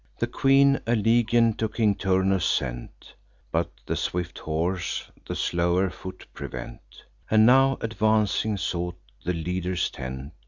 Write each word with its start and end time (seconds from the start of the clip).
The 0.17 0.25
queen 0.25 0.81
a 0.87 0.95
legion 0.95 1.53
to 1.57 1.69
King 1.69 1.93
Turnus 1.93 2.43
sent; 2.43 3.13
But 3.51 3.69
the 3.85 3.95
swift 3.95 4.39
horse 4.39 5.07
the 5.27 5.35
slower 5.35 5.91
foot 5.91 6.25
prevent, 6.33 6.81
And 7.29 7.45
now, 7.45 7.77
advancing, 7.81 8.57
sought 8.57 8.97
the 9.23 9.33
leader's 9.33 9.91
tent. 9.91 10.33